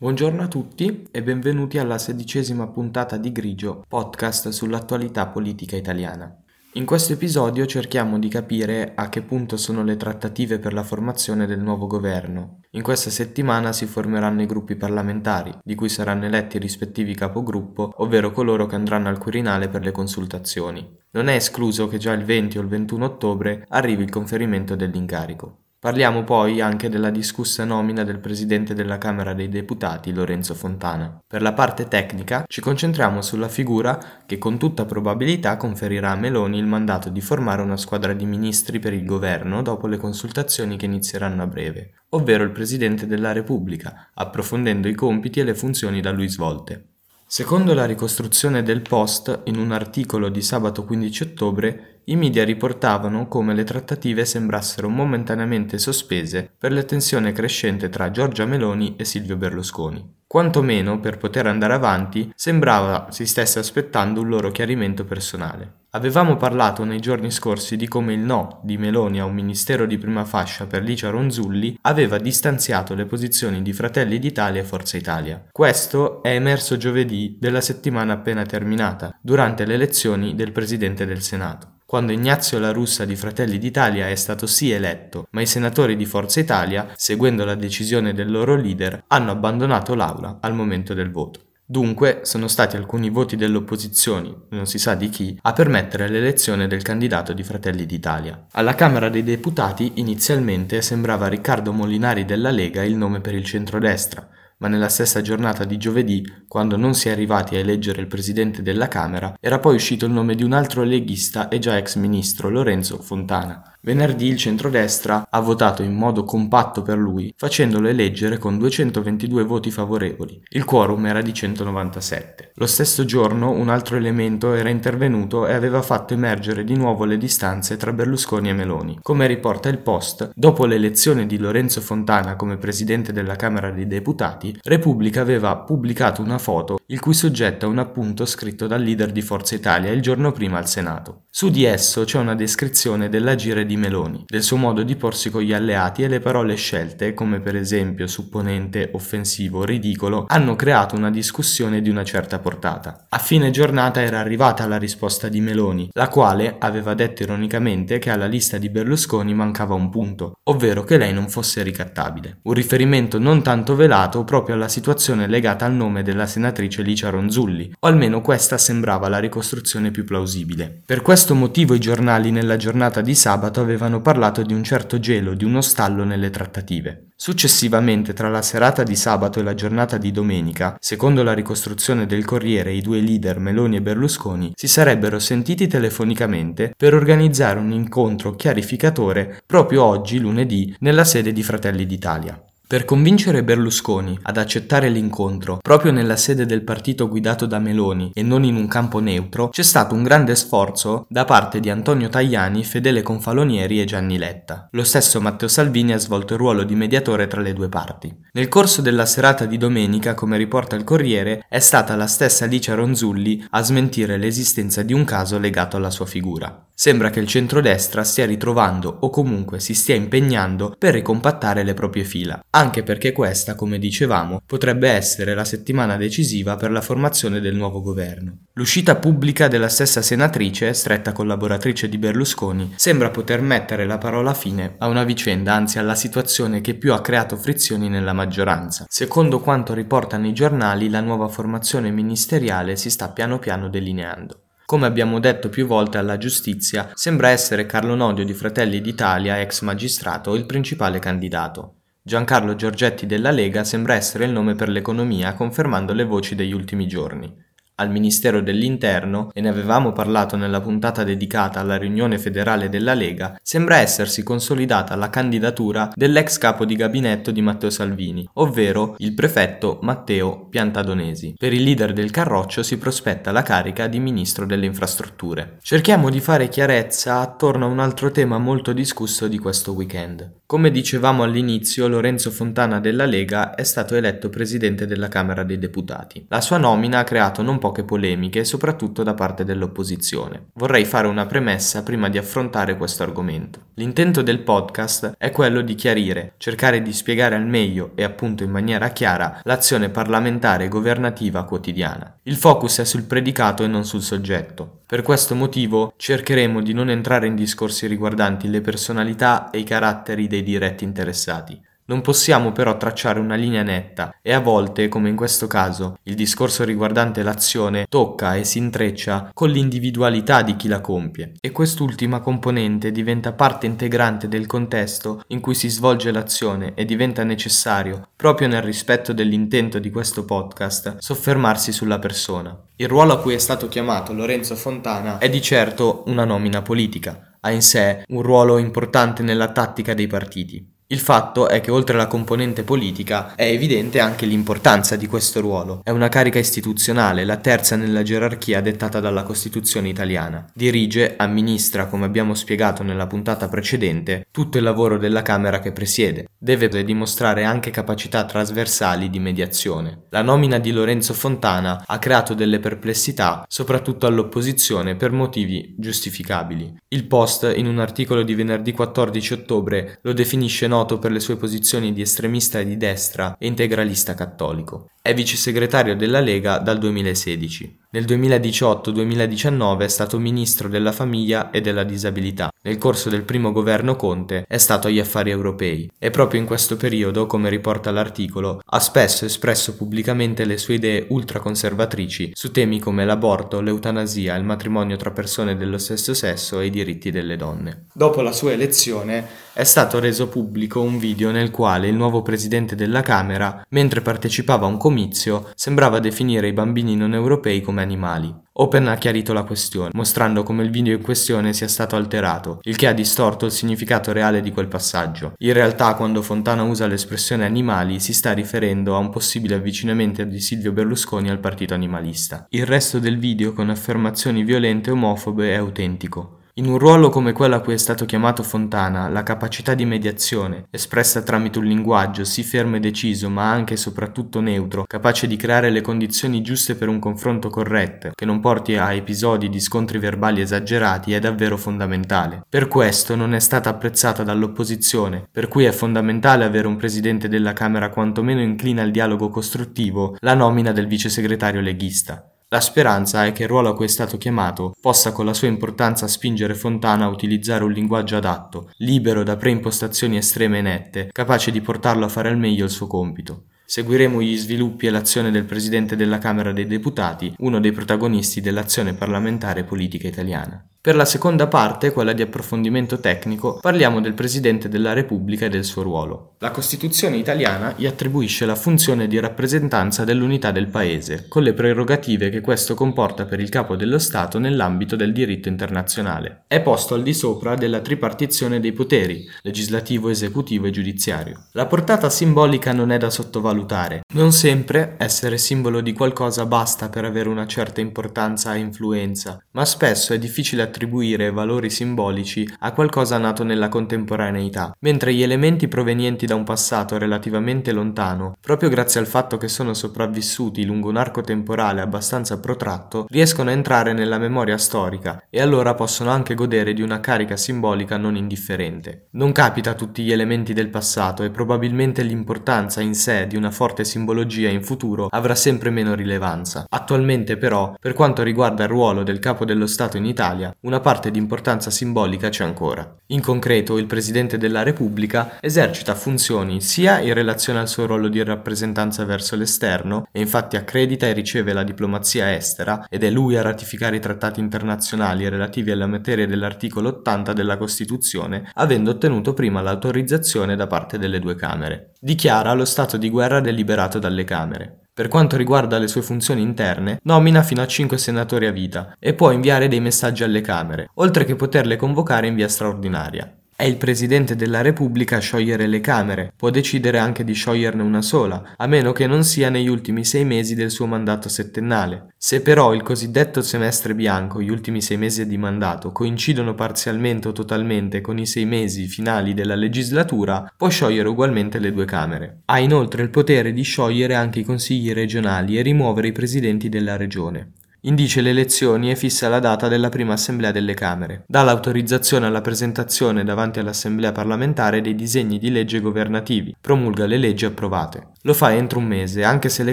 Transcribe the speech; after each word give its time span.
Buongiorno 0.00 0.40
a 0.40 0.48
tutti 0.48 1.06
e 1.10 1.22
benvenuti 1.22 1.76
alla 1.76 1.98
sedicesima 1.98 2.66
puntata 2.68 3.18
di 3.18 3.32
Grigio, 3.32 3.84
podcast 3.86 4.48
sull'attualità 4.48 5.26
politica 5.26 5.76
italiana. 5.76 6.34
In 6.72 6.86
questo 6.86 7.12
episodio 7.12 7.66
cerchiamo 7.66 8.18
di 8.18 8.28
capire 8.28 8.92
a 8.94 9.10
che 9.10 9.20
punto 9.20 9.58
sono 9.58 9.84
le 9.84 9.98
trattative 9.98 10.58
per 10.58 10.72
la 10.72 10.84
formazione 10.84 11.44
del 11.44 11.60
nuovo 11.60 11.86
governo. 11.86 12.60
In 12.70 12.80
questa 12.80 13.10
settimana 13.10 13.74
si 13.74 13.84
formeranno 13.84 14.40
i 14.40 14.46
gruppi 14.46 14.74
parlamentari, 14.74 15.54
di 15.62 15.74
cui 15.74 15.90
saranno 15.90 16.24
eletti 16.24 16.56
i 16.56 16.60
rispettivi 16.60 17.14
capogruppo, 17.14 17.92
ovvero 17.96 18.32
coloro 18.32 18.64
che 18.64 18.76
andranno 18.76 19.10
al 19.10 19.18
Quirinale 19.18 19.68
per 19.68 19.82
le 19.82 19.92
consultazioni. 19.92 20.96
Non 21.10 21.28
è 21.28 21.34
escluso 21.34 21.88
che 21.88 21.98
già 21.98 22.14
il 22.14 22.24
20 22.24 22.56
o 22.56 22.62
il 22.62 22.68
21 22.68 23.04
ottobre 23.04 23.66
arrivi 23.68 24.04
il 24.04 24.10
conferimento 24.10 24.76
dell'incarico. 24.76 25.58
Parliamo 25.82 26.24
poi 26.24 26.60
anche 26.60 26.90
della 26.90 27.08
discussa 27.08 27.64
nomina 27.64 28.04
del 28.04 28.18
presidente 28.18 28.74
della 28.74 28.98
Camera 28.98 29.32
dei 29.32 29.48
Deputati 29.48 30.12
Lorenzo 30.12 30.52
Fontana. 30.52 31.22
Per 31.26 31.40
la 31.40 31.54
parte 31.54 31.88
tecnica 31.88 32.44
ci 32.46 32.60
concentriamo 32.60 33.22
sulla 33.22 33.48
figura 33.48 33.98
che 34.26 34.36
con 34.36 34.58
tutta 34.58 34.84
probabilità 34.84 35.56
conferirà 35.56 36.10
a 36.10 36.16
Meloni 36.16 36.58
il 36.58 36.66
mandato 36.66 37.08
di 37.08 37.22
formare 37.22 37.62
una 37.62 37.78
squadra 37.78 38.12
di 38.12 38.26
ministri 38.26 38.78
per 38.78 38.92
il 38.92 39.06
governo 39.06 39.62
dopo 39.62 39.86
le 39.86 39.96
consultazioni 39.96 40.76
che 40.76 40.84
inizieranno 40.84 41.42
a 41.42 41.46
breve, 41.46 41.92
ovvero 42.10 42.44
il 42.44 42.50
Presidente 42.50 43.06
della 43.06 43.32
Repubblica, 43.32 44.10
approfondendo 44.12 44.86
i 44.86 44.94
compiti 44.94 45.40
e 45.40 45.44
le 45.44 45.54
funzioni 45.54 46.02
da 46.02 46.10
lui 46.10 46.28
svolte. 46.28 46.88
Secondo 47.32 47.74
la 47.74 47.84
ricostruzione 47.84 48.64
del 48.64 48.82
Post, 48.82 49.42
in 49.44 49.56
un 49.56 49.70
articolo 49.70 50.30
di 50.30 50.42
sabato 50.42 50.84
15 50.84 51.22
ottobre, 51.22 51.89
i 52.10 52.16
media 52.16 52.44
riportavano 52.44 53.28
come 53.28 53.54
le 53.54 53.62
trattative 53.62 54.24
sembrassero 54.24 54.88
momentaneamente 54.88 55.78
sospese 55.78 56.50
per 56.58 56.72
la 56.72 56.82
tensione 56.82 57.30
crescente 57.30 57.88
tra 57.88 58.10
Giorgia 58.10 58.46
Meloni 58.46 58.96
e 58.96 59.04
Silvio 59.04 59.36
Berlusconi. 59.36 60.18
Quantomeno, 60.26 60.98
per 60.98 61.18
poter 61.18 61.46
andare 61.46 61.72
avanti, 61.74 62.32
sembrava 62.34 63.06
si 63.10 63.26
stesse 63.26 63.60
aspettando 63.60 64.22
un 64.22 64.28
loro 64.28 64.50
chiarimento 64.50 65.04
personale. 65.04 65.78
Avevamo 65.90 66.36
parlato 66.36 66.82
nei 66.82 66.98
giorni 66.98 67.30
scorsi 67.30 67.76
di 67.76 67.86
come 67.86 68.12
il 68.12 68.20
no 68.20 68.60
di 68.64 68.76
Meloni 68.76 69.20
a 69.20 69.24
un 69.24 69.34
ministero 69.34 69.86
di 69.86 69.98
prima 69.98 70.24
fascia 70.24 70.66
per 70.66 70.82
Licia 70.82 71.10
Ronzulli 71.10 71.78
aveva 71.82 72.18
distanziato 72.18 72.94
le 72.94 73.06
posizioni 73.06 73.62
di 73.62 73.72
Fratelli 73.72 74.18
d'Italia 74.18 74.60
e 74.60 74.64
Forza 74.64 74.96
Italia. 74.96 75.44
Questo 75.50 76.22
è 76.22 76.34
emerso 76.34 76.76
giovedì 76.76 77.36
della 77.38 77.60
settimana 77.60 78.14
appena 78.14 78.44
terminata, 78.44 79.16
durante 79.20 79.64
le 79.64 79.74
elezioni 79.74 80.34
del 80.34 80.50
Presidente 80.50 81.06
del 81.06 81.22
Senato 81.22 81.78
quando 81.90 82.12
Ignazio 82.12 82.60
La 82.60 82.70
Russa 82.70 83.04
di 83.04 83.16
Fratelli 83.16 83.58
d'Italia 83.58 84.08
è 84.08 84.14
stato 84.14 84.46
sì 84.46 84.70
eletto, 84.70 85.26
ma 85.30 85.40
i 85.40 85.46
senatori 85.46 85.96
di 85.96 86.06
Forza 86.06 86.38
Italia, 86.38 86.92
seguendo 86.94 87.44
la 87.44 87.56
decisione 87.56 88.14
del 88.14 88.30
loro 88.30 88.54
leader, 88.54 89.02
hanno 89.08 89.32
abbandonato 89.32 89.96
l'Aula 89.96 90.38
al 90.40 90.54
momento 90.54 90.94
del 90.94 91.10
voto. 91.10 91.40
Dunque 91.64 92.20
sono 92.22 92.46
stati 92.46 92.76
alcuni 92.76 93.10
voti 93.10 93.34
dell'opposizione, 93.34 94.32
non 94.50 94.66
si 94.66 94.78
sa 94.78 94.94
di 94.94 95.08
chi, 95.08 95.36
a 95.42 95.52
permettere 95.52 96.08
l'elezione 96.08 96.68
del 96.68 96.82
candidato 96.82 97.32
di 97.32 97.42
Fratelli 97.42 97.86
d'Italia. 97.86 98.46
Alla 98.52 98.76
Camera 98.76 99.08
dei 99.08 99.24
Deputati 99.24 99.92
inizialmente 99.94 100.82
sembrava 100.82 101.26
Riccardo 101.26 101.72
Molinari 101.72 102.24
della 102.24 102.50
Lega 102.50 102.84
il 102.84 102.94
nome 102.94 103.20
per 103.20 103.34
il 103.34 103.44
centrodestra, 103.44 104.28
ma 104.60 104.68
nella 104.68 104.88
stessa 104.88 105.22
giornata 105.22 105.64
di 105.64 105.76
giovedì, 105.78 106.44
quando 106.46 106.76
non 106.76 106.94
si 106.94 107.08
è 107.08 107.12
arrivati 107.12 107.56
a 107.56 107.58
eleggere 107.58 108.00
il 108.00 108.06
presidente 108.06 108.62
della 108.62 108.88
Camera, 108.88 109.36
era 109.40 109.58
poi 109.58 109.74
uscito 109.74 110.04
il 110.04 110.12
nome 110.12 110.34
di 110.34 110.44
un 110.44 110.52
altro 110.52 110.82
leghista 110.82 111.48
e 111.48 111.58
già 111.58 111.76
ex 111.76 111.96
ministro, 111.96 112.50
Lorenzo 112.50 112.98
Fontana. 113.00 113.76
Venerdì 113.82 114.26
il 114.26 114.36
centrodestra 114.36 115.26
ha 115.30 115.40
votato 115.40 115.82
in 115.82 115.94
modo 115.94 116.24
compatto 116.24 116.82
per 116.82 116.98
lui, 116.98 117.32
facendolo 117.34 117.88
eleggere 117.88 118.36
con 118.36 118.58
222 118.58 119.42
voti 119.44 119.70
favorevoli. 119.70 120.42
Il 120.50 120.64
quorum 120.64 121.06
era 121.06 121.22
di 121.22 121.32
197. 121.32 122.52
Lo 122.56 122.66
stesso 122.66 123.06
giorno 123.06 123.50
un 123.52 123.70
altro 123.70 123.96
elemento 123.96 124.52
era 124.52 124.68
intervenuto 124.68 125.46
e 125.46 125.54
aveva 125.54 125.80
fatto 125.80 126.12
emergere 126.12 126.62
di 126.62 126.76
nuovo 126.76 127.06
le 127.06 127.16
distanze 127.16 127.78
tra 127.78 127.94
Berlusconi 127.94 128.50
e 128.50 128.52
Meloni. 128.52 128.98
Come 129.00 129.26
riporta 129.26 129.70
il 129.70 129.78
Post, 129.78 130.32
dopo 130.34 130.66
l'elezione 130.66 131.24
di 131.24 131.38
Lorenzo 131.38 131.80
Fontana 131.80 132.36
come 132.36 132.58
presidente 132.58 133.14
della 133.14 133.36
Camera 133.36 133.70
dei 133.70 133.86
Deputati, 133.86 134.58
Repubblica 134.62 135.22
aveva 135.22 135.56
pubblicato 135.56 136.20
una 136.20 136.36
foto 136.36 136.80
il 136.90 137.00
cui 137.00 137.14
soggetto 137.14 137.66
è 137.66 137.68
un 137.68 137.78
appunto 137.78 138.26
scritto 138.26 138.66
dal 138.66 138.82
leader 138.82 139.12
di 139.12 139.22
Forza 139.22 139.54
Italia 139.54 139.92
il 139.92 140.02
giorno 140.02 140.32
prima 140.32 140.58
al 140.58 140.68
Senato. 140.68 141.22
Su 141.30 141.48
di 141.48 141.64
esso 141.64 142.02
c'è 142.02 142.18
una 142.18 142.34
descrizione 142.34 143.08
dell'agire 143.08 143.64
di 143.64 143.69
Meloni, 143.76 144.24
del 144.26 144.42
suo 144.42 144.56
modo 144.56 144.82
di 144.82 144.96
porsi 144.96 145.30
con 145.30 145.42
gli 145.42 145.52
alleati 145.52 146.02
e 146.02 146.08
le 146.08 146.20
parole 146.20 146.54
scelte, 146.54 147.14
come 147.14 147.40
per 147.40 147.56
esempio 147.56 148.06
supponente, 148.06 148.90
offensivo, 148.92 149.64
ridicolo, 149.64 150.24
hanno 150.28 150.56
creato 150.56 150.96
una 150.96 151.10
discussione 151.10 151.80
di 151.80 151.90
una 151.90 152.04
certa 152.04 152.38
portata. 152.38 153.06
A 153.08 153.18
fine 153.18 153.50
giornata 153.50 154.02
era 154.02 154.18
arrivata 154.18 154.66
la 154.66 154.78
risposta 154.78 155.28
di 155.28 155.40
Meloni, 155.40 155.88
la 155.92 156.08
quale 156.08 156.56
aveva 156.58 156.94
detto 156.94 157.22
ironicamente 157.22 157.98
che 157.98 158.10
alla 158.10 158.26
lista 158.26 158.58
di 158.58 158.68
Berlusconi 158.70 159.34
mancava 159.34 159.74
un 159.74 159.90
punto, 159.90 160.34
ovvero 160.44 160.84
che 160.84 160.96
lei 160.96 161.12
non 161.12 161.28
fosse 161.28 161.62
ricattabile. 161.62 162.38
Un 162.42 162.52
riferimento 162.52 163.18
non 163.18 163.42
tanto 163.42 163.74
velato 163.74 164.24
proprio 164.24 164.54
alla 164.54 164.68
situazione 164.68 165.26
legata 165.26 165.64
al 165.64 165.72
nome 165.72 166.02
della 166.02 166.26
senatrice 166.26 166.82
Licia 166.82 167.10
Ronzulli, 167.10 167.72
o 167.78 167.86
almeno 167.86 168.20
questa 168.20 168.58
sembrava 168.58 169.08
la 169.08 169.18
ricostruzione 169.18 169.90
più 169.90 170.04
plausibile. 170.04 170.82
Per 170.84 171.02
questo 171.02 171.34
motivo 171.34 171.74
i 171.74 171.80
giornali 171.80 172.30
nella 172.30 172.56
giornata 172.56 173.00
di 173.00 173.14
sabato 173.14 173.59
avevano 173.60 174.00
parlato 174.00 174.42
di 174.42 174.52
un 174.52 174.64
certo 174.64 174.98
gelo, 174.98 175.34
di 175.34 175.44
uno 175.44 175.60
stallo 175.60 176.04
nelle 176.04 176.30
trattative. 176.30 177.06
Successivamente, 177.14 178.12
tra 178.12 178.28
la 178.28 178.42
serata 178.42 178.82
di 178.82 178.96
sabato 178.96 179.38
e 179.38 179.42
la 179.42 179.54
giornata 179.54 179.98
di 179.98 180.10
domenica, 180.10 180.76
secondo 180.80 181.22
la 181.22 181.34
ricostruzione 181.34 182.06
del 182.06 182.24
Corriere, 182.24 182.72
i 182.72 182.80
due 182.80 183.00
leader 183.00 183.38
Meloni 183.38 183.76
e 183.76 183.82
Berlusconi 183.82 184.52
si 184.54 184.68
sarebbero 184.68 185.18
sentiti 185.18 185.66
telefonicamente 185.66 186.72
per 186.76 186.94
organizzare 186.94 187.58
un 187.58 187.72
incontro 187.72 188.34
chiarificatore 188.34 189.42
proprio 189.46 189.84
oggi, 189.84 190.18
lunedì, 190.18 190.74
nella 190.80 191.04
sede 191.04 191.32
di 191.32 191.42
Fratelli 191.42 191.86
d'Italia. 191.86 192.42
Per 192.70 192.84
convincere 192.84 193.42
Berlusconi 193.42 194.16
ad 194.22 194.36
accettare 194.36 194.90
l'incontro 194.90 195.58
proprio 195.60 195.90
nella 195.90 196.14
sede 196.14 196.46
del 196.46 196.62
partito 196.62 197.08
guidato 197.08 197.44
da 197.44 197.58
Meloni 197.58 198.12
e 198.14 198.22
non 198.22 198.44
in 198.44 198.54
un 198.54 198.68
campo 198.68 199.00
neutro, 199.00 199.48
c'è 199.48 199.64
stato 199.64 199.96
un 199.96 200.04
grande 200.04 200.36
sforzo 200.36 201.04
da 201.08 201.24
parte 201.24 201.58
di 201.58 201.68
Antonio 201.68 202.08
Tajani, 202.08 202.62
Fedele 202.62 203.02
Confalonieri 203.02 203.80
e 203.80 203.86
Gianni 203.86 204.18
Letta. 204.18 204.68
Lo 204.70 204.84
stesso 204.84 205.20
Matteo 205.20 205.48
Salvini 205.48 205.94
ha 205.94 205.98
svolto 205.98 206.34
il 206.34 206.38
ruolo 206.38 206.62
di 206.62 206.76
mediatore 206.76 207.26
tra 207.26 207.40
le 207.40 207.54
due 207.54 207.68
parti. 207.68 208.16
Nel 208.34 208.46
corso 208.46 208.82
della 208.82 209.04
serata 209.04 209.46
di 209.46 209.58
domenica, 209.58 210.14
come 210.14 210.36
riporta 210.36 210.76
il 210.76 210.84
Corriere, 210.84 211.44
è 211.48 211.58
stata 211.58 211.96
la 211.96 212.06
stessa 212.06 212.44
Alicia 212.44 212.74
Ronzulli 212.74 213.46
a 213.50 213.62
smentire 213.62 214.16
l'esistenza 214.16 214.84
di 214.84 214.92
un 214.92 215.02
caso 215.02 215.40
legato 215.40 215.76
alla 215.76 215.90
sua 215.90 216.06
figura. 216.06 216.69
Sembra 216.80 217.10
che 217.10 217.20
il 217.20 217.26
centrodestra 217.26 218.02
stia 218.04 218.24
ritrovando 218.24 218.96
o 219.00 219.10
comunque 219.10 219.60
si 219.60 219.74
stia 219.74 219.94
impegnando 219.94 220.74
per 220.78 220.94
ricompattare 220.94 221.62
le 221.62 221.74
proprie 221.74 222.04
fila, 222.04 222.42
anche 222.48 222.82
perché 222.82 223.12
questa, 223.12 223.54
come 223.54 223.78
dicevamo, 223.78 224.40
potrebbe 224.46 224.88
essere 224.88 225.34
la 225.34 225.44
settimana 225.44 225.98
decisiva 225.98 226.56
per 226.56 226.70
la 226.70 226.80
formazione 226.80 227.40
del 227.40 227.54
nuovo 227.54 227.82
governo. 227.82 228.46
L'uscita 228.54 228.96
pubblica 228.96 229.46
della 229.46 229.68
stessa 229.68 230.00
senatrice, 230.00 230.72
stretta 230.72 231.12
collaboratrice 231.12 231.86
di 231.86 231.98
Berlusconi, 231.98 232.72
sembra 232.76 233.10
poter 233.10 233.42
mettere 233.42 233.84
la 233.84 233.98
parola 233.98 234.32
fine 234.32 234.76
a 234.78 234.88
una 234.88 235.04
vicenda, 235.04 235.52
anzi 235.52 235.78
alla 235.78 235.94
situazione 235.94 236.62
che 236.62 236.76
più 236.76 236.94
ha 236.94 237.02
creato 237.02 237.36
frizioni 237.36 237.90
nella 237.90 238.14
maggioranza. 238.14 238.86
Secondo 238.88 239.40
quanto 239.40 239.74
riportano 239.74 240.26
i 240.26 240.32
giornali, 240.32 240.88
la 240.88 241.02
nuova 241.02 241.28
formazione 241.28 241.90
ministeriale 241.90 242.74
si 242.76 242.88
sta 242.88 243.10
piano 243.10 243.38
piano 243.38 243.68
delineando. 243.68 244.44
Come 244.70 244.86
abbiamo 244.86 245.18
detto 245.18 245.48
più 245.48 245.66
volte 245.66 245.98
alla 245.98 246.16
giustizia, 246.16 246.92
sembra 246.94 247.30
essere 247.30 247.66
Carlo 247.66 247.96
Nodio 247.96 248.24
di 248.24 248.32
Fratelli 248.32 248.80
d'Italia, 248.80 249.40
ex 249.40 249.62
magistrato, 249.62 250.36
il 250.36 250.46
principale 250.46 251.00
candidato. 251.00 251.78
Giancarlo 252.00 252.54
Giorgetti 252.54 253.04
della 253.04 253.32
Lega 253.32 253.64
sembra 253.64 253.96
essere 253.96 254.26
il 254.26 254.30
nome 254.30 254.54
per 254.54 254.68
l'economia, 254.68 255.34
confermando 255.34 255.92
le 255.92 256.04
voci 256.04 256.36
degli 256.36 256.52
ultimi 256.52 256.86
giorni 256.86 257.34
al 257.80 257.90
Ministero 257.90 258.42
dell'Interno, 258.42 259.30
e 259.32 259.40
ne 259.40 259.48
avevamo 259.48 259.92
parlato 259.92 260.36
nella 260.36 260.60
puntata 260.60 261.02
dedicata 261.02 261.60
alla 261.60 261.78
riunione 261.78 262.18
federale 262.18 262.68
della 262.68 262.92
Lega, 262.92 263.38
sembra 263.42 263.78
essersi 263.78 264.22
consolidata 264.22 264.94
la 264.96 265.08
candidatura 265.08 265.90
dell'ex 265.94 266.36
capo 266.36 266.66
di 266.66 266.76
gabinetto 266.76 267.30
di 267.30 267.40
Matteo 267.40 267.70
Salvini, 267.70 268.28
ovvero 268.34 268.94
il 268.98 269.14
prefetto 269.14 269.78
Matteo 269.80 270.46
Piantadonesi. 270.48 271.34
Per 271.38 271.52
il 271.54 271.62
leader 271.62 271.94
del 271.94 272.10
Carroccio 272.10 272.62
si 272.62 272.76
prospetta 272.76 273.32
la 273.32 273.42
carica 273.42 273.86
di 273.86 273.98
ministro 273.98 274.44
delle 274.44 274.66
infrastrutture. 274.66 275.56
Cerchiamo 275.62 276.10
di 276.10 276.20
fare 276.20 276.48
chiarezza 276.48 277.20
attorno 277.20 277.64
a 277.64 277.68
un 277.68 277.78
altro 277.78 278.10
tema 278.10 278.36
molto 278.36 278.74
discusso 278.74 279.26
di 279.26 279.38
questo 279.38 279.72
weekend. 279.72 280.38
Come 280.44 280.70
dicevamo 280.70 281.22
all'inizio, 281.22 281.88
Lorenzo 281.88 282.30
Fontana 282.30 282.80
della 282.80 283.06
Lega 283.06 283.54
è 283.54 283.62
stato 283.62 283.94
eletto 283.94 284.28
presidente 284.28 284.84
della 284.84 285.08
Camera 285.08 285.44
dei 285.44 285.58
Deputati. 285.58 286.26
La 286.28 286.40
sua 286.40 286.58
nomina 286.58 286.98
ha 286.98 287.04
creato 287.04 287.40
non 287.40 287.58
poco 287.58 287.69
poche 287.70 287.84
polemiche, 287.84 288.44
soprattutto 288.44 289.02
da 289.04 289.14
parte 289.14 289.44
dell'opposizione. 289.44 290.48
Vorrei 290.54 290.84
fare 290.84 291.06
una 291.06 291.26
premessa 291.26 291.82
prima 291.82 292.08
di 292.08 292.18
affrontare 292.18 292.76
questo 292.76 293.04
argomento. 293.04 293.68
L'intento 293.74 294.22
del 294.22 294.40
podcast 294.40 295.14
è 295.16 295.30
quello 295.30 295.60
di 295.60 295.76
chiarire, 295.76 296.34
cercare 296.36 296.82
di 296.82 296.92
spiegare 296.92 297.36
al 297.36 297.46
meglio 297.46 297.92
e 297.94 298.02
appunto 298.02 298.42
in 298.42 298.50
maniera 298.50 298.88
chiara 298.88 299.40
l'azione 299.44 299.88
parlamentare 299.88 300.64
e 300.64 300.68
governativa 300.68 301.44
quotidiana. 301.44 302.18
Il 302.24 302.36
focus 302.36 302.80
è 302.80 302.84
sul 302.84 303.04
predicato 303.04 303.62
e 303.62 303.68
non 303.68 303.84
sul 303.84 304.02
soggetto. 304.02 304.80
Per 304.86 305.02
questo 305.02 305.36
motivo 305.36 305.92
cercheremo 305.96 306.60
di 306.60 306.72
non 306.72 306.90
entrare 306.90 307.28
in 307.28 307.36
discorsi 307.36 307.86
riguardanti 307.86 308.50
le 308.50 308.60
personalità 308.60 309.50
e 309.50 309.58
i 309.58 309.64
caratteri 309.64 310.26
dei 310.26 310.42
diretti 310.42 310.82
interessati. 310.82 311.68
Non 311.90 312.02
possiamo 312.02 312.52
però 312.52 312.76
tracciare 312.76 313.18
una 313.18 313.34
linea 313.34 313.64
netta 313.64 314.14
e 314.22 314.32
a 314.32 314.38
volte, 314.38 314.86
come 314.86 315.08
in 315.08 315.16
questo 315.16 315.48
caso, 315.48 315.98
il 316.04 316.14
discorso 316.14 316.62
riguardante 316.62 317.24
l'azione 317.24 317.86
tocca 317.88 318.36
e 318.36 318.44
si 318.44 318.58
intreccia 318.58 319.32
con 319.34 319.50
l'individualità 319.50 320.42
di 320.42 320.54
chi 320.54 320.68
la 320.68 320.80
compie 320.80 321.32
e 321.40 321.50
quest'ultima 321.50 322.20
componente 322.20 322.92
diventa 322.92 323.32
parte 323.32 323.66
integrante 323.66 324.28
del 324.28 324.46
contesto 324.46 325.24
in 325.28 325.40
cui 325.40 325.56
si 325.56 325.68
svolge 325.68 326.12
l'azione 326.12 326.74
e 326.76 326.84
diventa 326.84 327.24
necessario, 327.24 328.10
proprio 328.14 328.46
nel 328.46 328.62
rispetto 328.62 329.12
dell'intento 329.12 329.80
di 329.80 329.90
questo 329.90 330.24
podcast, 330.24 330.98
soffermarsi 330.98 331.72
sulla 331.72 331.98
persona. 331.98 332.56
Il 332.76 332.86
ruolo 332.86 333.14
a 333.14 333.18
cui 333.18 333.34
è 333.34 333.38
stato 333.38 333.66
chiamato 333.66 334.12
Lorenzo 334.12 334.54
Fontana 334.54 335.18
è 335.18 335.28
di 335.28 335.42
certo 335.42 336.04
una 336.06 336.24
nomina 336.24 336.62
politica, 336.62 337.36
ha 337.40 337.50
in 337.50 337.62
sé 337.62 338.04
un 338.10 338.22
ruolo 338.22 338.58
importante 338.58 339.24
nella 339.24 339.50
tattica 339.50 339.92
dei 339.92 340.06
partiti. 340.06 340.78
Il 340.92 340.98
fatto 340.98 341.48
è 341.48 341.60
che 341.60 341.70
oltre 341.70 341.94
alla 341.94 342.08
componente 342.08 342.64
politica 342.64 343.36
è 343.36 343.44
evidente 343.44 344.00
anche 344.00 344.26
l'importanza 344.26 344.96
di 344.96 345.06
questo 345.06 345.40
ruolo. 345.40 345.82
È 345.84 345.90
una 345.90 346.08
carica 346.08 346.40
istituzionale, 346.40 347.24
la 347.24 347.36
terza 347.36 347.76
nella 347.76 348.02
gerarchia 348.02 348.60
dettata 348.60 348.98
dalla 348.98 349.22
Costituzione 349.22 349.88
italiana. 349.88 350.44
Dirige, 350.52 351.14
amministra, 351.16 351.86
come 351.86 352.06
abbiamo 352.06 352.34
spiegato 352.34 352.82
nella 352.82 353.06
puntata 353.06 353.48
precedente, 353.48 354.26
tutto 354.32 354.58
il 354.58 354.64
lavoro 354.64 354.98
della 354.98 355.22
Camera 355.22 355.60
che 355.60 355.70
presiede. 355.70 356.26
Deve 356.36 356.82
dimostrare 356.82 357.44
anche 357.44 357.70
capacità 357.70 358.24
trasversali 358.24 359.10
di 359.10 359.20
mediazione. 359.20 360.06
La 360.10 360.22
nomina 360.22 360.58
di 360.58 360.72
Lorenzo 360.72 361.14
Fontana 361.14 361.84
ha 361.86 361.98
creato 362.00 362.34
delle 362.34 362.58
perplessità, 362.58 363.44
soprattutto 363.46 364.08
all'opposizione, 364.08 364.96
per 364.96 365.12
motivi 365.12 365.72
giustificabili. 365.78 366.78
Il 366.88 367.06
Post, 367.06 367.52
in 367.54 367.68
un 367.68 367.78
articolo 367.78 368.24
di 368.24 368.34
venerdì 368.34 368.72
14 368.72 369.32
ottobre, 369.34 370.00
lo 370.02 370.12
definisce 370.12 370.66
noto 370.66 370.78
noto 370.80 370.98
per 370.98 371.12
le 371.12 371.20
sue 371.20 371.36
posizioni 371.36 371.92
di 371.92 372.00
estremista 372.00 372.62
di 372.62 372.76
destra 372.76 373.36
e 373.38 373.46
integralista 373.46 374.14
cattolico. 374.14 374.88
È 375.02 375.14
vice 375.14 375.36
segretario 375.36 375.96
della 375.96 376.20
Lega 376.20 376.58
dal 376.58 376.76
2016. 376.78 377.78
Nel 377.92 378.04
2018-2019 378.04 379.80
è 379.80 379.88
stato 379.88 380.18
ministro 380.18 380.68
della 380.68 380.92
famiglia 380.92 381.50
e 381.50 381.62
della 381.62 381.84
disabilità. 381.84 382.50
Nel 382.62 382.76
corso 382.76 383.08
del 383.08 383.22
primo 383.22 383.50
governo 383.50 383.96
Conte 383.96 384.44
è 384.46 384.58
stato 384.58 384.86
agli 384.86 385.00
affari 385.00 385.30
europei 385.30 385.90
e 385.98 386.10
proprio 386.10 386.38
in 386.38 386.46
questo 386.46 386.76
periodo, 386.76 387.26
come 387.26 387.48
riporta 387.48 387.90
l'articolo, 387.90 388.60
ha 388.64 388.78
spesso 388.78 389.24
espresso 389.24 389.74
pubblicamente 389.74 390.44
le 390.44 390.58
sue 390.58 390.74
idee 390.74 391.06
ultraconservatrici 391.08 392.32
su 392.34 392.52
temi 392.52 392.78
come 392.78 393.06
l'aborto, 393.06 393.60
l'eutanasia, 393.62 394.36
il 394.36 394.44
matrimonio 394.44 394.96
tra 394.96 395.10
persone 395.10 395.56
dello 395.56 395.78
stesso 395.78 396.12
sesso 396.12 396.60
e 396.60 396.66
i 396.66 396.70
diritti 396.70 397.10
delle 397.10 397.36
donne. 397.36 397.86
Dopo 397.94 398.20
la 398.20 398.32
sua 398.32 398.52
elezione 398.52 399.26
è 399.52 399.64
stato 399.64 399.98
reso 399.98 400.28
pubblico 400.28 400.80
un 400.80 400.98
video 400.98 401.32
nel 401.32 401.50
quale 401.50 401.88
il 401.88 401.96
nuovo 401.96 402.22
presidente 402.22 402.76
della 402.76 403.00
Camera, 403.00 403.66
mentre 403.70 404.00
partecipava 404.00 404.66
a 404.66 404.68
un 404.68 404.76
comizio, 404.90 405.52
sembrava 405.54 406.00
definire 406.00 406.48
i 406.48 406.52
bambini 406.52 406.96
non 406.96 407.14
europei 407.14 407.60
come 407.60 407.80
animali. 407.80 408.34
Open 408.54 408.88
ha 408.88 408.96
chiarito 408.96 409.32
la 409.32 409.44
questione, 409.44 409.90
mostrando 409.92 410.42
come 410.42 410.64
il 410.64 410.70
video 410.70 410.96
in 410.96 411.00
questione 411.00 411.52
sia 411.52 411.68
stato 411.68 411.94
alterato, 411.94 412.58
il 412.62 412.74
che 412.74 412.88
ha 412.88 412.92
distorto 412.92 413.46
il 413.46 413.52
significato 413.52 414.12
reale 414.12 414.40
di 414.40 414.50
quel 414.50 414.66
passaggio. 414.66 415.34
In 415.38 415.52
realtà, 415.52 415.94
quando 415.94 416.22
Fontana 416.22 416.64
usa 416.64 416.88
l'espressione 416.88 417.44
animali, 417.44 418.00
si 418.00 418.12
sta 418.12 418.32
riferendo 418.32 418.96
a 418.96 418.98
un 418.98 419.10
possibile 419.10 419.54
avvicinamento 419.54 420.24
di 420.24 420.40
Silvio 420.40 420.72
Berlusconi 420.72 421.30
al 421.30 421.38
partito 421.38 421.72
animalista. 421.72 422.46
Il 422.50 422.66
resto 422.66 422.98
del 422.98 423.16
video, 423.16 423.52
con 423.52 423.70
affermazioni 423.70 424.42
violente 424.42 424.90
e 424.90 424.92
omofobe, 424.92 425.52
è 425.52 425.54
autentico. 425.54 426.39
In 426.60 426.68
un 426.68 426.76
ruolo 426.76 427.08
come 427.08 427.32
quello 427.32 427.54
a 427.54 427.60
cui 427.60 427.72
è 427.72 427.78
stato 427.78 428.04
chiamato 428.04 428.42
Fontana, 428.42 429.08
la 429.08 429.22
capacità 429.22 429.72
di 429.72 429.86
mediazione, 429.86 430.66
espressa 430.70 431.22
tramite 431.22 431.58
un 431.58 431.64
linguaggio 431.64 432.22
sì 432.24 432.42
fermo 432.42 432.76
e 432.76 432.80
deciso 432.80 433.30
ma 433.30 433.50
anche 433.50 433.72
e 433.72 433.76
soprattutto 433.78 434.42
neutro, 434.42 434.84
capace 434.86 435.26
di 435.26 435.36
creare 435.36 435.70
le 435.70 435.80
condizioni 435.80 436.42
giuste 436.42 436.74
per 436.74 436.88
un 436.88 436.98
confronto 436.98 437.48
corretto, 437.48 438.10
che 438.14 438.26
non 438.26 438.40
porti 438.40 438.76
a 438.76 438.92
episodi 438.92 439.48
di 439.48 439.58
scontri 439.58 439.96
verbali 439.96 440.42
esagerati, 440.42 441.14
è 441.14 441.18
davvero 441.18 441.56
fondamentale. 441.56 442.44
Per 442.46 442.68
questo 442.68 443.16
non 443.16 443.32
è 443.32 443.40
stata 443.40 443.70
apprezzata 443.70 444.22
dall'opposizione, 444.22 445.26
per 445.32 445.48
cui 445.48 445.64
è 445.64 445.72
fondamentale 445.72 446.44
avere 446.44 446.66
un 446.66 446.76
presidente 446.76 447.28
della 447.28 447.54
Camera 447.54 447.88
quantomeno 447.88 448.42
inclina 448.42 448.82
al 448.82 448.90
dialogo 448.90 449.30
costruttivo, 449.30 450.14
la 450.20 450.34
nomina 450.34 450.72
del 450.72 450.86
vice 450.86 451.08
segretario 451.08 451.62
leghista. 451.62 452.29
La 452.52 452.60
speranza 452.60 453.26
è 453.26 453.32
che 453.32 453.44
il 453.44 453.48
ruolo 453.48 453.68
a 453.68 453.76
cui 453.76 453.84
è 453.84 453.88
stato 453.88 454.18
chiamato 454.18 454.74
possa 454.80 455.12
con 455.12 455.24
la 455.24 455.34
sua 455.34 455.46
importanza 455.46 456.08
spingere 456.08 456.56
Fontana 456.56 457.04
a 457.04 457.08
utilizzare 457.08 457.62
un 457.62 457.70
linguaggio 457.70 458.16
adatto, 458.16 458.72
libero 458.78 459.22
da 459.22 459.36
preimpostazioni 459.36 460.16
estreme 460.16 460.58
e 460.58 460.62
nette, 460.62 461.10
capace 461.12 461.52
di 461.52 461.60
portarlo 461.60 462.06
a 462.06 462.08
fare 462.08 462.28
al 462.28 462.38
meglio 462.38 462.64
il 462.64 462.70
suo 462.70 462.88
compito. 462.88 463.44
Seguiremo 463.66 464.20
gli 464.20 464.36
sviluppi 464.36 464.88
e 464.88 464.90
l'azione 464.90 465.30
del 465.30 465.44
Presidente 465.44 465.94
della 465.94 466.18
Camera 466.18 466.50
dei 466.50 466.66
Deputati, 466.66 467.32
uno 467.38 467.60
dei 467.60 467.70
protagonisti 467.70 468.40
dell'azione 468.40 468.94
parlamentare 468.94 469.62
politica 469.62 470.08
italiana. 470.08 470.69
Per 470.82 470.96
la 470.96 471.04
seconda 471.04 471.46
parte, 471.46 471.92
quella 471.92 472.14
di 472.14 472.22
approfondimento 472.22 473.00
tecnico, 473.00 473.58
parliamo 473.60 474.00
del 474.00 474.14
Presidente 474.14 474.70
della 474.70 474.94
Repubblica 474.94 475.44
e 475.44 475.50
del 475.50 475.66
suo 475.66 475.82
ruolo. 475.82 476.36
La 476.38 476.52
Costituzione 476.52 477.18
italiana 477.18 477.74
gli 477.76 477.84
attribuisce 477.84 478.46
la 478.46 478.54
funzione 478.54 479.06
di 479.06 479.20
rappresentanza 479.20 480.04
dell'unità 480.04 480.52
del 480.52 480.68
Paese, 480.68 481.26
con 481.28 481.42
le 481.42 481.52
prerogative 481.52 482.30
che 482.30 482.40
questo 482.40 482.72
comporta 482.72 483.26
per 483.26 483.40
il 483.40 483.50
capo 483.50 483.76
dello 483.76 483.98
Stato 483.98 484.38
nell'ambito 484.38 484.96
del 484.96 485.12
diritto 485.12 485.50
internazionale. 485.50 486.44
È 486.46 486.62
posto 486.62 486.94
al 486.94 487.02
di 487.02 487.12
sopra 487.12 487.56
della 487.56 487.80
tripartizione 487.80 488.58
dei 488.58 488.72
poteri, 488.72 489.28
legislativo, 489.42 490.08
esecutivo 490.08 490.66
e 490.66 490.70
giudiziario. 490.70 491.48
La 491.52 491.66
portata 491.66 492.08
simbolica 492.08 492.72
non 492.72 492.90
è 492.90 492.96
da 492.96 493.10
sottovalutare. 493.10 494.00
Non 494.14 494.32
sempre 494.32 494.94
essere 494.96 495.36
simbolo 495.36 495.82
di 495.82 495.92
qualcosa 495.92 496.46
basta 496.46 496.88
per 496.88 497.04
avere 497.04 497.28
una 497.28 497.46
certa 497.46 497.82
importanza 497.82 498.54
e 498.54 498.60
influenza, 498.60 499.44
ma 499.50 499.66
spesso 499.66 500.14
è 500.14 500.18
difficile 500.18 500.68
attribuire 500.70 501.30
valori 501.30 501.68
simbolici 501.68 502.48
a 502.60 502.72
qualcosa 502.72 503.18
nato 503.18 503.44
nella 503.44 503.68
contemporaneità, 503.68 504.74
mentre 504.80 505.12
gli 505.12 505.22
elementi 505.22 505.68
provenienti 505.68 506.24
da 506.24 506.36
un 506.36 506.44
passato 506.44 506.96
relativamente 506.96 507.72
lontano, 507.72 508.36
proprio 508.40 508.68
grazie 508.68 509.00
al 509.00 509.06
fatto 509.06 509.36
che 509.36 509.48
sono 509.48 509.74
sopravvissuti 509.74 510.64
lungo 510.64 510.88
un 510.88 510.96
arco 510.96 511.20
temporale 511.20 511.80
abbastanza 511.80 512.40
protratto, 512.40 513.06
riescono 513.08 513.50
a 513.50 513.52
entrare 513.52 513.92
nella 513.92 514.18
memoria 514.18 514.56
storica 514.56 515.24
e 515.28 515.40
allora 515.40 515.74
possono 515.74 516.10
anche 516.10 516.34
godere 516.34 516.72
di 516.72 516.82
una 516.82 517.00
carica 517.00 517.36
simbolica 517.36 517.96
non 517.96 518.16
indifferente. 518.16 519.08
Non 519.12 519.32
capita 519.32 519.70
a 519.70 519.74
tutti 519.74 520.02
gli 520.02 520.12
elementi 520.12 520.52
del 520.52 520.70
passato 520.70 521.24
e 521.24 521.30
probabilmente 521.30 522.02
l'importanza 522.02 522.80
in 522.80 522.94
sé 522.94 523.26
di 523.26 523.36
una 523.36 523.50
forte 523.50 523.84
simbologia 523.84 524.48
in 524.48 524.62
futuro 524.62 525.08
avrà 525.10 525.34
sempre 525.34 525.70
meno 525.70 525.94
rilevanza. 525.94 526.64
Attualmente 526.68 527.36
però, 527.36 527.74
per 527.78 527.94
quanto 527.94 528.22
riguarda 528.22 528.64
il 528.64 528.68
ruolo 528.68 529.02
del 529.02 529.18
capo 529.18 529.44
dello 529.44 529.66
Stato 529.66 529.96
in 529.96 530.04
Italia, 530.04 530.54
una 530.62 530.80
parte 530.80 531.10
di 531.10 531.18
importanza 531.18 531.70
simbolica 531.70 532.28
c'è 532.28 532.44
ancora. 532.44 532.96
In 533.06 533.20
concreto, 533.20 533.78
il 533.78 533.86
Presidente 533.86 534.36
della 534.36 534.62
Repubblica 534.62 535.38
esercita 535.40 535.94
funzioni 535.94 536.60
sia 536.60 537.00
in 537.00 537.14
relazione 537.14 537.58
al 537.60 537.68
suo 537.68 537.86
ruolo 537.86 538.08
di 538.08 538.22
rappresentanza 538.22 539.04
verso 539.04 539.36
l'esterno, 539.36 540.06
e 540.12 540.20
infatti 540.20 540.56
accredita 540.56 541.06
e 541.06 541.12
riceve 541.12 541.52
la 541.52 541.62
diplomazia 541.62 542.34
estera, 542.34 542.86
ed 542.88 543.04
è 543.04 543.10
lui 543.10 543.36
a 543.36 543.42
ratificare 543.42 543.96
i 543.96 544.00
trattati 544.00 544.40
internazionali 544.40 545.28
relativi 545.28 545.70
alla 545.70 545.86
materia 545.86 546.26
dell'articolo 546.26 546.88
80 546.88 547.32
della 547.32 547.56
Costituzione, 547.56 548.50
avendo 548.54 548.90
ottenuto 548.90 549.32
prima 549.32 549.62
l'autorizzazione 549.62 550.56
da 550.56 550.66
parte 550.66 550.98
delle 550.98 551.20
due 551.20 551.36
Camere. 551.36 551.92
Dichiara 551.98 552.52
lo 552.52 552.64
stato 552.64 552.96
di 552.96 553.08
guerra 553.08 553.40
deliberato 553.40 553.98
dalle 553.98 554.24
Camere. 554.24 554.79
Per 554.92 555.08
quanto 555.08 555.36
riguarda 555.36 555.78
le 555.78 555.88
sue 555.88 556.02
funzioni 556.02 556.42
interne, 556.42 556.98
nomina 557.04 557.42
fino 557.42 557.62
a 557.62 557.66
5 557.66 557.96
senatori 557.96 558.46
a 558.46 558.52
vita 558.52 558.96
e 558.98 559.14
può 559.14 559.30
inviare 559.30 559.68
dei 559.68 559.80
messaggi 559.80 560.24
alle 560.24 560.40
Camere, 560.40 560.90
oltre 560.94 561.24
che 561.24 561.36
poterle 561.36 561.76
convocare 561.76 562.26
in 562.26 562.34
via 562.34 562.48
straordinaria. 562.48 563.39
È 563.60 563.64
il 563.64 563.76
Presidente 563.76 564.36
della 564.36 564.62
Repubblica 564.62 565.16
a 565.16 565.20
sciogliere 565.20 565.66
le 565.66 565.80
Camere, 565.80 566.32
può 566.34 566.48
decidere 566.48 566.96
anche 566.96 567.24
di 567.24 567.34
scioglierne 567.34 567.82
una 567.82 568.00
sola, 568.00 568.54
a 568.56 568.66
meno 568.66 568.92
che 568.92 569.06
non 569.06 569.22
sia 569.22 569.50
negli 569.50 569.68
ultimi 569.68 570.02
sei 570.02 570.24
mesi 570.24 570.54
del 570.54 570.70
suo 570.70 570.86
mandato 570.86 571.28
settennale. 571.28 572.14
Se 572.16 572.40
però 572.40 572.72
il 572.72 572.80
cosiddetto 572.80 573.42
semestre 573.42 573.94
bianco, 573.94 574.40
gli 574.40 574.48
ultimi 574.48 574.80
sei 574.80 574.96
mesi 574.96 575.26
di 575.26 575.36
mandato, 575.36 575.92
coincidono 575.92 576.54
parzialmente 576.54 577.28
o 577.28 577.32
totalmente 577.32 578.00
con 578.00 578.16
i 578.16 578.24
sei 578.24 578.46
mesi 578.46 578.86
finali 578.86 579.34
della 579.34 579.56
legislatura, 579.56 580.50
può 580.56 580.70
sciogliere 580.70 581.10
ugualmente 581.10 581.58
le 581.58 581.70
due 581.70 581.84
Camere. 581.84 582.38
Ha 582.46 582.58
inoltre 582.60 583.02
il 583.02 583.10
potere 583.10 583.52
di 583.52 583.60
sciogliere 583.60 584.14
anche 584.14 584.38
i 584.40 584.44
consigli 584.44 584.94
regionali 584.94 585.58
e 585.58 585.60
rimuovere 585.60 586.08
i 586.08 586.12
presidenti 586.12 586.70
della 586.70 586.96
regione. 586.96 587.52
Indice 587.82 588.20
le 588.20 588.30
elezioni 588.30 588.90
e 588.90 588.96
fissa 588.96 589.28
la 589.28 589.38
data 589.38 589.68
della 589.68 589.88
prima 589.88 590.12
assemblea 590.12 590.52
delle 590.52 590.74
Camere, 590.74 591.24
dà 591.26 591.42
l'autorizzazione 591.42 592.26
alla 592.26 592.40
presentazione 592.40 593.24
davanti 593.24 593.58
all'assemblea 593.58 594.12
parlamentare 594.12 594.80
dei 594.80 594.94
disegni 594.94 595.38
di 595.38 595.50
legge 595.50 595.80
governativi, 595.80 596.54
promulga 596.60 597.06
le 597.06 597.16
leggi 597.16 597.44
approvate. 597.44 598.08
Lo 598.22 598.34
fa 598.34 598.52
entro 598.52 598.78
un 598.78 598.86
mese, 598.86 599.24
anche 599.24 599.48
se 599.48 599.62
le 599.62 599.72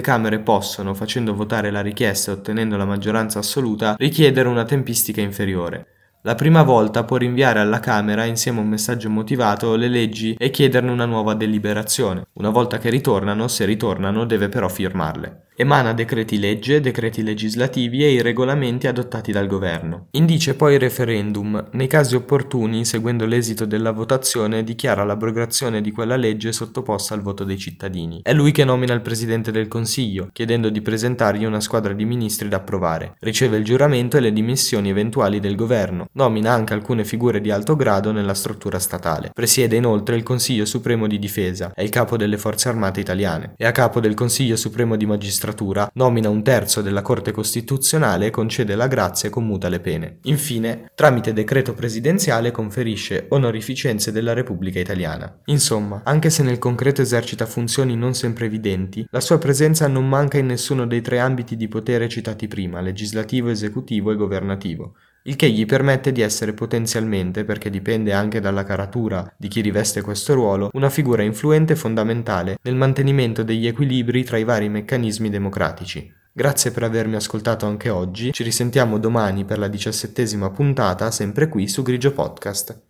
Camere 0.00 0.38
possono, 0.38 0.94
facendo 0.94 1.34
votare 1.34 1.70
la 1.70 1.82
richiesta 1.82 2.30
e 2.30 2.34
ottenendo 2.34 2.76
la 2.76 2.86
maggioranza 2.86 3.40
assoluta, 3.40 3.94
richiedere 3.98 4.48
una 4.48 4.64
tempistica 4.64 5.20
inferiore. 5.20 5.86
La 6.22 6.34
prima 6.34 6.62
volta 6.62 7.04
può 7.04 7.16
rinviare 7.16 7.60
alla 7.60 7.78
Camera, 7.78 8.24
insieme 8.24 8.58
a 8.58 8.62
un 8.62 8.68
messaggio 8.68 9.08
motivato, 9.08 9.76
le 9.76 9.88
leggi 9.88 10.34
e 10.36 10.50
chiederne 10.50 10.90
una 10.90 11.06
nuova 11.06 11.34
deliberazione. 11.34 12.26
Una 12.34 12.50
volta 12.50 12.78
che 12.78 12.90
ritornano, 12.90 13.46
se 13.46 13.64
ritornano, 13.64 14.24
deve 14.24 14.48
però 14.48 14.68
firmarle. 14.68 15.44
Emana 15.60 15.92
decreti 15.92 16.38
legge, 16.38 16.80
decreti 16.80 17.24
legislativi 17.24 18.04
e 18.04 18.12
i 18.12 18.22
regolamenti 18.22 18.86
adottati 18.86 19.32
dal 19.32 19.48
governo. 19.48 20.06
Indice 20.12 20.54
poi 20.54 20.74
il 20.74 20.78
referendum. 20.78 21.70
Nei 21.72 21.88
casi 21.88 22.14
opportuni, 22.14 22.84
seguendo 22.84 23.26
l'esito 23.26 23.64
della 23.64 23.90
votazione, 23.90 24.62
dichiara 24.62 25.02
l'abrogazione 25.02 25.80
di 25.80 25.90
quella 25.90 26.14
legge 26.14 26.52
sottoposta 26.52 27.14
al 27.14 27.22
voto 27.22 27.42
dei 27.42 27.58
cittadini. 27.58 28.20
È 28.22 28.32
lui 28.32 28.52
che 28.52 28.62
nomina 28.62 28.94
il 28.94 29.00
Presidente 29.00 29.50
del 29.50 29.66
Consiglio, 29.66 30.28
chiedendo 30.32 30.68
di 30.70 30.80
presentargli 30.80 31.44
una 31.44 31.58
squadra 31.58 31.92
di 31.92 32.04
ministri 32.04 32.46
da 32.46 32.58
approvare. 32.58 33.16
Riceve 33.18 33.56
il 33.56 33.64
giuramento 33.64 34.16
e 34.16 34.20
le 34.20 34.32
dimissioni 34.32 34.90
eventuali 34.90 35.40
del 35.40 35.56
governo. 35.56 36.06
Nomina 36.12 36.52
anche 36.52 36.74
alcune 36.74 37.04
figure 37.04 37.40
di 37.40 37.50
alto 37.50 37.74
grado 37.74 38.12
nella 38.12 38.34
struttura 38.34 38.78
statale. 38.78 39.32
Presiede 39.34 39.74
inoltre 39.74 40.14
il 40.14 40.22
Consiglio 40.22 40.64
Supremo 40.64 41.08
di 41.08 41.18
Difesa, 41.18 41.72
è 41.74 41.82
il 41.82 41.90
capo 41.90 42.16
delle 42.16 42.38
Forze 42.38 42.68
Armate 42.68 43.00
italiane. 43.00 43.54
È 43.56 43.66
a 43.66 43.72
capo 43.72 43.98
del 43.98 44.14
Consiglio 44.14 44.54
Supremo 44.54 44.94
di 44.94 45.04
Magistratura 45.04 45.46
magistratura, 45.48 45.90
nomina 45.94 46.28
un 46.28 46.42
terzo 46.42 46.82
della 46.82 47.02
Corte 47.02 47.32
Costituzionale 47.32 48.26
e 48.26 48.30
concede 48.30 48.74
la 48.74 48.86
grazia 48.86 49.28
e 49.28 49.32
commuta 49.32 49.68
le 49.68 49.80
pene. 49.80 50.18
Infine, 50.22 50.90
tramite 50.94 51.32
decreto 51.32 51.72
presidenziale 51.74 52.50
conferisce 52.50 53.26
onorificenze 53.30 54.12
della 54.12 54.32
Repubblica 54.32 54.78
Italiana. 54.78 55.40
Insomma, 55.46 56.02
anche 56.04 56.30
se 56.30 56.42
nel 56.42 56.58
concreto 56.58 57.00
esercita 57.00 57.46
funzioni 57.46 57.96
non 57.96 58.14
sempre 58.14 58.46
evidenti, 58.46 59.06
la 59.10 59.20
sua 59.20 59.38
presenza 59.38 59.86
non 59.88 60.08
manca 60.08 60.38
in 60.38 60.46
nessuno 60.46 60.86
dei 60.86 61.00
tre 61.00 61.18
ambiti 61.18 61.56
di 61.56 61.68
potere 61.68 62.08
citati 62.08 62.46
prima, 62.48 62.80
legislativo, 62.80 63.48
esecutivo 63.48 64.10
e 64.10 64.16
governativo 64.16 64.94
il 65.28 65.36
che 65.36 65.50
gli 65.50 65.66
permette 65.66 66.10
di 66.10 66.22
essere 66.22 66.54
potenzialmente, 66.54 67.44
perché 67.44 67.68
dipende 67.68 68.14
anche 68.14 68.40
dalla 68.40 68.64
caratura 68.64 69.30
di 69.36 69.48
chi 69.48 69.60
riveste 69.60 70.00
questo 70.00 70.32
ruolo, 70.32 70.70
una 70.72 70.88
figura 70.88 71.22
influente 71.22 71.74
e 71.74 71.76
fondamentale 71.76 72.58
nel 72.62 72.74
mantenimento 72.74 73.42
degli 73.42 73.66
equilibri 73.66 74.24
tra 74.24 74.38
i 74.38 74.44
vari 74.44 74.70
meccanismi 74.70 75.28
democratici. 75.28 76.10
Grazie 76.32 76.70
per 76.70 76.84
avermi 76.84 77.16
ascoltato 77.16 77.66
anche 77.66 77.90
oggi, 77.90 78.32
ci 78.32 78.42
risentiamo 78.42 78.98
domani 78.98 79.44
per 79.44 79.58
la 79.58 79.68
diciassettesima 79.68 80.48
puntata, 80.50 81.10
sempre 81.10 81.48
qui 81.48 81.68
su 81.68 81.82
Grigio 81.82 82.12
Podcast. 82.12 82.80